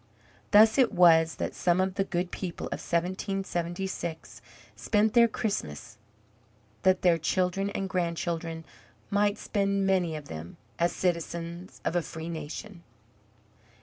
[0.49, 4.41] Thus it was that some of the good people of 1776
[4.75, 5.99] spent their Christmas,
[6.81, 8.65] that their children and grandchildren
[9.11, 12.81] might spend many of them as citizens of a free nation.